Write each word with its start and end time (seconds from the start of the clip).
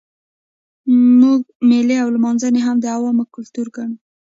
موږ 1.21 1.41
مېلې 1.69 1.95
او 2.03 2.07
لمانځنې 2.15 2.61
هم 2.63 2.77
د 2.81 2.85
عوامو 2.95 3.23
کلتور 3.35 3.67
ګڼو. 3.75 3.95